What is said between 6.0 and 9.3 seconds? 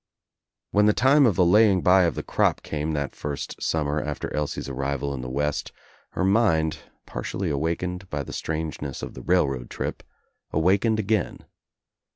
her mind, partially awakened by the strangeness of the